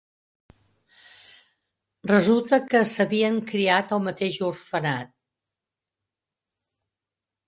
Resulta 2.11 2.59
que 2.71 2.81
s'havien 2.91 3.37
criat 3.51 3.93
al 3.97 4.01
mateix 4.07 4.39
orfenat. 4.47 5.13